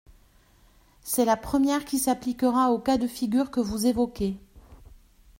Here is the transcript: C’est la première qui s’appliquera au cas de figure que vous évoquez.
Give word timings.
C’est 1.03 1.25
la 1.25 1.37
première 1.37 1.85
qui 1.85 1.99
s’appliquera 1.99 2.71
au 2.71 2.79
cas 2.79 2.97
de 2.97 3.05
figure 3.05 3.51
que 3.51 3.59
vous 3.59 3.85
évoquez. 3.85 4.35